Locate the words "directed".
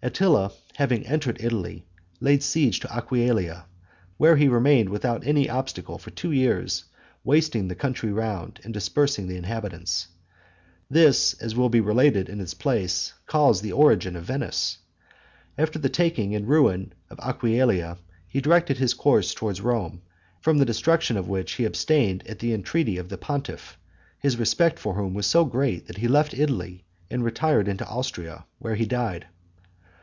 18.40-18.78